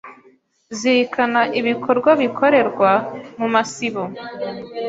[0.77, 2.91] zirikana ibikorwa bikorerwa
[3.39, 4.03] mu masibo.